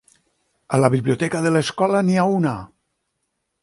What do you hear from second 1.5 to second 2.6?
l'escola n'hi ha una!